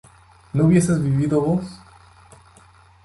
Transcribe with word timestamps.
¿no 0.53 0.65
hubieses 0.65 0.99
vivido 0.99 1.39
vos? 1.41 1.79